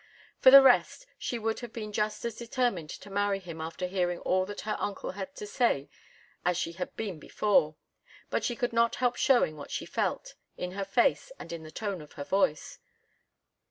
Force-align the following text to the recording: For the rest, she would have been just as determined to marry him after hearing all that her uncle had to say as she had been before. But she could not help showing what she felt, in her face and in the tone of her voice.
For 0.39 0.49
the 0.49 0.63
rest, 0.63 1.05
she 1.19 1.37
would 1.37 1.59
have 1.59 1.71
been 1.71 1.93
just 1.93 2.25
as 2.25 2.33
determined 2.33 2.89
to 2.89 3.09
marry 3.11 3.37
him 3.37 3.61
after 3.61 3.85
hearing 3.85 4.17
all 4.21 4.47
that 4.47 4.61
her 4.61 4.75
uncle 4.79 5.11
had 5.11 5.35
to 5.35 5.45
say 5.45 5.91
as 6.43 6.57
she 6.57 6.71
had 6.71 6.95
been 6.97 7.19
before. 7.19 7.75
But 8.31 8.43
she 8.43 8.55
could 8.55 8.73
not 8.73 8.95
help 8.95 9.15
showing 9.15 9.57
what 9.57 9.69
she 9.69 9.85
felt, 9.85 10.33
in 10.57 10.71
her 10.71 10.85
face 10.85 11.31
and 11.37 11.53
in 11.53 11.61
the 11.61 11.69
tone 11.69 12.01
of 12.01 12.13
her 12.13 12.23
voice. 12.25 12.79